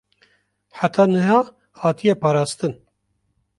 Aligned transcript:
heta 0.79 1.05
niha 1.11 1.37
hatiye 1.83 2.17
parastin 2.25 2.77